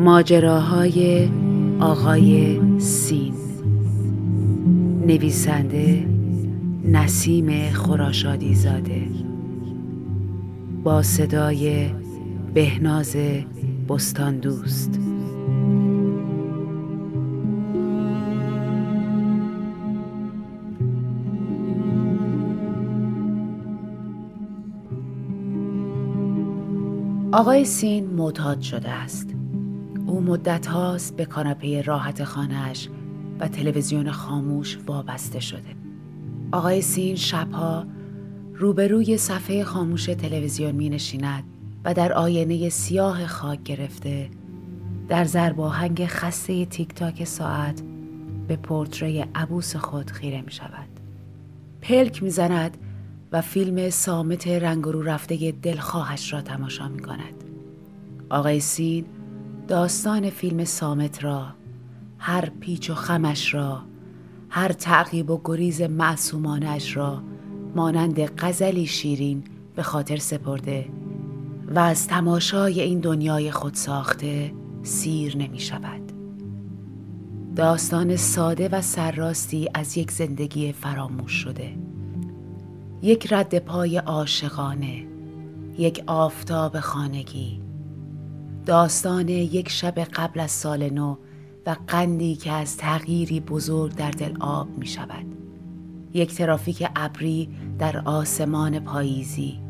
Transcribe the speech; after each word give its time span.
ماجراهای 0.00 1.28
آقای 1.80 2.60
سین. 2.78 3.34
نویسنده 5.06 6.06
نسیم 6.84 7.70
خراشادی 7.70 8.54
زاده 8.54 9.02
با 10.84 11.02
صدای 11.02 11.90
بهناز 12.54 13.16
بستان 13.88 14.38
دوست 14.38 14.98
آقای 27.32 27.64
سین 27.64 28.06
معتاد 28.10 28.60
شده 28.60 28.90
است. 28.90 29.39
او 30.10 30.20
مدت 30.20 30.66
هاست 30.66 31.16
به 31.16 31.24
کاناپه 31.24 31.82
راحت 31.82 32.24
خانهش 32.24 32.88
و 33.40 33.48
تلویزیون 33.48 34.10
خاموش 34.10 34.78
وابسته 34.86 35.40
شده 35.40 35.76
آقای 36.52 36.82
سین 36.82 37.16
شبها 37.16 37.86
روبروی 38.54 39.16
صفحه 39.16 39.64
خاموش 39.64 40.06
تلویزیون 40.06 40.70
می 40.70 40.88
نشیند 40.88 41.44
و 41.84 41.94
در 41.94 42.12
آینه 42.12 42.68
سیاه 42.68 43.26
خاک 43.26 43.62
گرفته 43.62 44.30
در 45.08 45.24
زرباهنگ 45.24 46.06
خسته 46.06 46.64
تیک 46.64 46.94
تاک 46.94 47.24
ساعت 47.24 47.82
به 48.48 48.56
پورتری 48.56 49.24
عبوس 49.34 49.76
خود 49.76 50.10
خیره 50.10 50.42
می 50.42 50.52
شود. 50.52 50.88
پلک 51.80 52.22
می 52.22 52.30
زند 52.30 52.76
و 53.32 53.40
فیلم 53.40 53.90
سامت 53.90 54.48
رنگ 54.48 54.84
رو 54.84 55.02
رفته 55.02 55.52
دلخواهش 55.52 56.32
را 56.32 56.40
تماشا 56.40 56.88
می 56.88 57.02
کند. 57.02 57.44
آقای 58.30 58.60
سین 58.60 59.04
داستان 59.70 60.30
فیلم 60.30 60.64
سامت 60.64 61.24
را 61.24 61.46
هر 62.18 62.50
پیچ 62.60 62.90
و 62.90 62.94
خمش 62.94 63.54
را 63.54 63.82
هر 64.48 64.72
تعقیب 64.72 65.30
و 65.30 65.40
گریز 65.44 65.82
معصومانش 65.82 66.96
را 66.96 67.22
مانند 67.74 68.20
غزلی 68.20 68.86
شیرین 68.86 69.44
به 69.76 69.82
خاطر 69.82 70.16
سپرده 70.16 70.88
و 71.74 71.78
از 71.78 72.06
تماشای 72.06 72.80
این 72.80 73.00
دنیای 73.00 73.50
خود 73.50 73.74
ساخته 73.74 74.52
سیر 74.82 75.36
نمی 75.36 75.60
شود. 75.60 76.12
داستان 77.56 78.16
ساده 78.16 78.68
و 78.68 78.80
سرراستی 78.80 79.68
از 79.74 79.98
یک 79.98 80.10
زندگی 80.10 80.72
فراموش 80.72 81.32
شده 81.32 81.76
یک 83.02 83.32
رد 83.32 83.58
پای 83.58 83.96
عاشقانه 83.96 85.06
یک 85.78 86.02
آفتاب 86.06 86.80
خانگی 86.80 87.69
داستان 88.66 89.28
یک 89.28 89.68
شب 89.68 89.98
قبل 89.98 90.40
از 90.40 90.50
سال 90.50 90.90
نو 90.90 91.16
و 91.66 91.76
قندی 91.86 92.36
که 92.36 92.52
از 92.52 92.76
تغییری 92.76 93.40
بزرگ 93.40 93.94
در 93.94 94.10
دل 94.10 94.36
آب 94.40 94.68
می 94.78 94.86
شود. 94.86 95.26
یک 96.14 96.34
ترافیک 96.34 96.88
ابری 96.96 97.48
در 97.78 97.98
آسمان 97.98 98.80
پاییزی. 98.80 99.60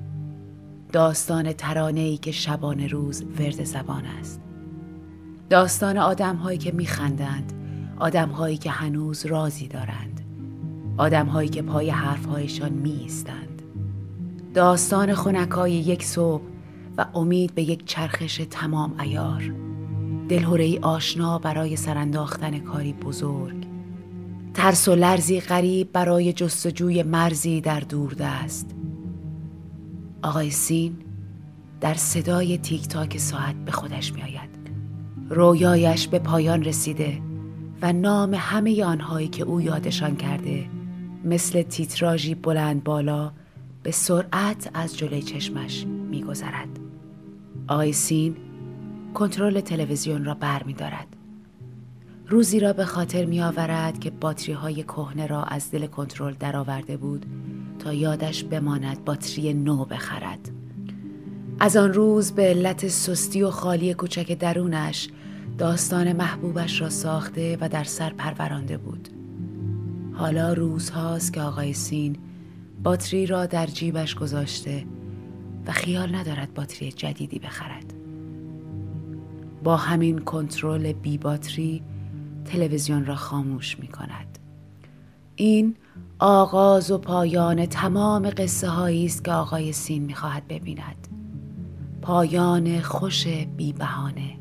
داستان 0.93 1.53
ترانه 1.53 2.01
ای 2.01 2.17
که 2.17 2.33
شبانه 2.33 2.87
روز 2.87 3.23
ورد 3.23 3.65
زبان 3.65 4.05
است. 4.05 4.41
داستان 5.51 5.99
آدم 5.99 6.37
هایی 6.37 6.59
که 6.59 6.73
می 6.73 6.87
خندند 6.87 7.53
آدم 7.99 8.29
هایی 8.29 8.57
که 8.57 8.71
هنوز 8.71 9.27
رازی 9.27 9.69
دارند 9.69 10.21
آدم 10.97 11.27
هایی 11.27 11.49
که 11.49 11.63
پای 11.63 11.91
حرفهایشان 11.91 12.73
می 12.73 12.93
ایستند. 12.93 13.63
داستان 14.55 15.15
خونکای 15.15 15.73
یک 15.73 16.05
صبح 16.05 16.43
و 16.99 17.07
امید 17.15 17.55
به 17.55 17.63
یک 17.63 17.85
چرخش 17.85 18.41
تمام 18.51 19.01
ایار 19.01 19.55
دلهوره 20.29 20.79
آشنا 20.81 21.39
برای 21.39 21.77
سرانداختن 21.77 22.59
کاری 22.59 22.93
بزرگ. 22.93 23.67
ترس 24.55 24.89
و 24.89 24.95
لرزی 24.95 25.41
غریب 25.41 25.93
برای 25.93 26.33
جستجوی 26.33 27.03
مرزی 27.03 27.61
در 27.61 27.81
دوردست 27.81 28.75
آقای 30.23 30.51
سین 30.51 30.97
در 31.81 31.95
صدای 31.95 32.59
تیک 32.59 32.89
تاک 32.89 33.19
ساعت 33.19 33.55
به 33.55 33.73
خودش 33.73 34.13
می 34.13 34.23
آید 34.23 34.51
رویایش 35.31 36.09
به 36.09 36.19
پایان 36.19 36.65
رسیده 36.65 37.21
و 37.83 37.93
نام 37.93 38.35
همه 38.35 38.85
آنهایی 38.85 39.29
که 39.29 39.45
او 39.45 39.61
یادشان 39.61 40.17
کرده 40.17 40.67
مثل 41.25 41.63
تیتراژی 41.63 42.35
بلند 42.35 42.85
بالا 42.85 43.33
به 43.83 43.91
سرعت 43.91 44.71
از 44.75 44.99
جلوی 44.99 45.23
چشمش 45.23 45.87
میگذرد. 45.87 46.80
آقای 47.71 47.93
سین 47.93 48.37
کنترل 49.15 49.61
تلویزیون 49.61 50.25
را 50.25 50.35
بر 50.35 50.63
می 50.63 50.73
دارد. 50.73 51.07
روزی 52.29 52.61
را 52.61 52.73
به 52.73 52.85
خاطر 52.85 53.25
می 53.25 53.43
آورد 53.43 54.01
که 54.01 54.11
باتری 54.11 54.53
های 54.53 54.83
کهنه 54.83 55.27
را 55.27 55.43
از 55.43 55.71
دل 55.71 55.87
کنترل 55.87 56.35
درآورده 56.35 56.97
بود 56.97 57.27
تا 57.79 57.93
یادش 57.93 58.45
بماند 58.45 59.05
باتری 59.05 59.55
نو 59.55 59.85
بخرد. 59.85 60.51
از 61.61 61.77
آن 61.77 61.93
روز 61.93 62.33
به 62.33 62.43
علت 62.43 62.89
سستی 62.89 63.43
و 63.43 63.51
خالی 63.51 63.95
کوچک 63.95 64.39
درونش 64.39 65.09
داستان 65.59 66.13
محبوبش 66.13 66.81
را 66.81 66.91
ساخته 66.91 67.59
و 67.61 67.69
در 67.69 67.85
سر 67.85 68.11
پرورانده 68.11 68.77
بود. 68.77 69.09
حالا 70.13 70.53
روزهاست 70.53 71.33
که 71.33 71.41
آقای 71.41 71.73
سین 71.73 72.17
باتری 72.83 73.27
را 73.27 73.47
در 73.47 73.67
جیبش 73.67 74.15
گذاشته 74.15 74.85
و 75.67 75.73
خیال 75.73 76.15
ندارد 76.15 76.55
باتری 76.55 76.93
جدیدی 76.93 77.39
بخرد. 77.39 77.95
با 79.65 79.77
همین 79.77 80.19
کنترل 80.19 80.93
بی 80.93 81.19
باتری 81.19 81.83
تلویزیون 82.45 83.07
را 83.07 83.17
خاموش 83.17 83.79
می 83.79 83.89
کند. 83.89 84.39
این 85.37 85.77
آغاز 86.19 86.91
و 86.91 86.99
پایان 86.99 87.67
تمام 87.67 88.31
قصه 88.31 88.69
هایی 88.69 89.07
است 89.07 89.25
که 89.25 89.33
آقای 89.33 89.73
سین 89.73 90.03
می 90.03 90.15
خواهد 90.15 90.49
ببیند. 90.49 91.09
پایان 92.03 92.81
خوش 92.81 93.27
بی 93.27 93.73
بهانه. 93.73 94.37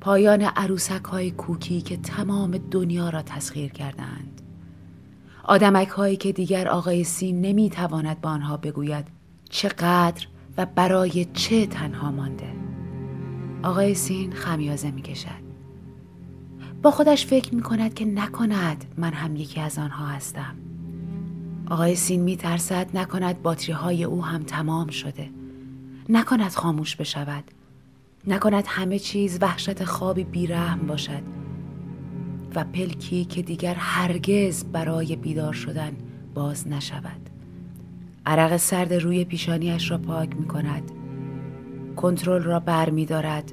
پایان 0.00 0.42
عروسک 0.42 1.04
های 1.04 1.30
کوکی 1.30 1.80
که 1.80 1.96
تمام 1.96 2.58
دنیا 2.70 3.10
را 3.10 3.22
تسخیر 3.22 3.72
کردند. 3.72 4.42
آدمک 5.44 5.88
هایی 5.88 6.16
که 6.16 6.32
دیگر 6.32 6.68
آقای 6.68 7.04
سین 7.04 7.40
نمی 7.40 7.70
تواند 7.70 8.20
با 8.20 8.30
آنها 8.30 8.56
بگوید 8.56 9.21
چقدر 9.52 10.26
و 10.56 10.66
برای 10.66 11.24
چه 11.24 11.66
تنها 11.66 12.10
مانده. 12.10 12.52
آقای 13.62 13.94
سین 13.94 14.32
خمیازه 14.32 14.90
می 14.90 15.02
کشد 15.02 15.42
با 16.82 16.90
خودش 16.90 17.26
فکر 17.26 17.54
می 17.54 17.62
کند 17.62 17.94
که 17.94 18.04
نکند 18.04 18.84
من 18.96 19.12
هم 19.12 19.36
یکی 19.36 19.60
از 19.60 19.78
آنها 19.78 20.06
هستم. 20.06 20.56
آقای 21.70 21.94
سین 21.94 22.20
می 22.20 22.36
ترسد 22.36 22.96
نکند 22.96 23.42
باتری 23.42 23.72
های 23.72 24.04
او 24.04 24.24
هم 24.24 24.42
تمام 24.42 24.88
شده. 24.88 25.30
نکند 26.08 26.50
خاموش 26.50 26.96
بشود. 26.96 27.44
نکند 28.26 28.64
همه 28.66 28.98
چیز 28.98 29.38
وحشت 29.40 29.84
خوابی 29.84 30.24
بیرحم 30.24 30.86
باشد. 30.86 31.22
و 32.54 32.64
پلکی 32.64 33.24
که 33.24 33.42
دیگر 33.42 33.74
هرگز 33.74 34.64
برای 34.64 35.16
بیدار 35.16 35.52
شدن 35.52 35.92
باز 36.34 36.68
نشود. 36.68 37.21
عرق 38.26 38.56
سرد 38.56 38.92
روی 38.94 39.24
پیشانیش 39.24 39.90
را 39.90 39.98
پاک 39.98 40.36
می 40.36 40.48
کند 40.48 40.90
کنترل 41.96 42.42
را 42.42 42.60
بر 42.60 42.90
می 42.90 43.06
دارد 43.06 43.52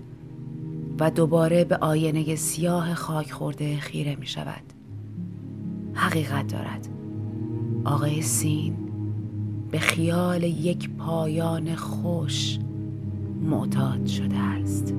و 0.99 1.11
دوباره 1.11 1.63
به 1.63 1.77
آینه 1.77 2.35
سیاه 2.35 2.93
خاک 2.93 3.31
خورده 3.31 3.77
خیره 3.77 4.15
می 4.15 4.27
شود 4.27 4.63
حقیقت 5.93 6.47
دارد. 6.47 6.87
آقای 7.85 8.21
سین 8.21 8.77
به 9.71 9.79
خیال 9.79 10.43
یک 10.43 10.89
پایان 10.89 11.75
خوش 11.75 12.59
معتاد 13.41 14.05
شده 14.05 14.37
است. 14.37 14.93